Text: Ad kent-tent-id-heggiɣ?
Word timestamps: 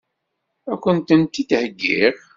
Ad 0.71 0.77
kent-tent-id-heggiɣ? 0.83 2.15